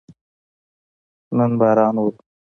[1.37, 2.17] نن باران اوري